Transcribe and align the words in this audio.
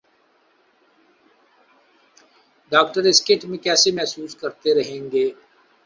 doctor 2.71 3.03
اس 3.09 3.19
کٹ 3.25 3.41
میں 3.49 3.57
کیسے 3.65 3.89
محسوس 3.97 4.31
کرتے 4.41 4.69
رہیں 4.79 5.01
گے 5.11 5.25